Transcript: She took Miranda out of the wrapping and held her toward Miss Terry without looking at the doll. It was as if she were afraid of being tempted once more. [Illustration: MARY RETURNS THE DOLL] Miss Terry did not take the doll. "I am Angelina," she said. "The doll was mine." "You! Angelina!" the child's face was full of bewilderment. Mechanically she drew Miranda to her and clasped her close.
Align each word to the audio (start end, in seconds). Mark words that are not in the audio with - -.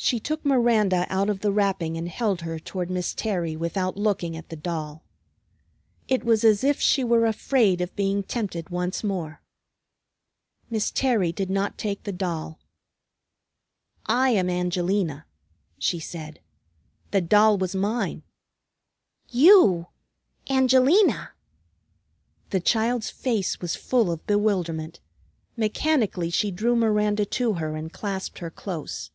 She 0.00 0.20
took 0.20 0.44
Miranda 0.44 1.08
out 1.10 1.28
of 1.28 1.40
the 1.40 1.50
wrapping 1.50 1.96
and 1.96 2.08
held 2.08 2.42
her 2.42 2.60
toward 2.60 2.88
Miss 2.88 3.12
Terry 3.14 3.56
without 3.56 3.96
looking 3.96 4.36
at 4.36 4.48
the 4.48 4.54
doll. 4.56 5.02
It 6.06 6.22
was 6.22 6.44
as 6.44 6.62
if 6.62 6.80
she 6.80 7.02
were 7.02 7.26
afraid 7.26 7.80
of 7.80 7.96
being 7.96 8.22
tempted 8.22 8.70
once 8.70 9.02
more. 9.02 9.42
[Illustration: 10.70 10.70
MARY 10.70 10.70
RETURNS 10.70 10.70
THE 10.70 10.70
DOLL] 10.70 10.76
Miss 10.76 10.90
Terry 10.92 11.32
did 11.46 11.50
not 11.52 11.78
take 11.78 12.02
the 12.04 12.12
doll. 12.12 12.58
"I 14.06 14.30
am 14.30 14.48
Angelina," 14.48 15.26
she 15.80 15.98
said. 15.98 16.38
"The 17.10 17.20
doll 17.20 17.58
was 17.58 17.74
mine." 17.74 18.22
"You! 19.28 19.88
Angelina!" 20.48 21.32
the 22.50 22.60
child's 22.60 23.10
face 23.10 23.60
was 23.60 23.74
full 23.74 24.12
of 24.12 24.24
bewilderment. 24.28 25.00
Mechanically 25.56 26.30
she 26.30 26.52
drew 26.52 26.76
Miranda 26.76 27.24
to 27.26 27.54
her 27.54 27.74
and 27.74 27.92
clasped 27.92 28.38
her 28.38 28.50
close. 28.50 29.10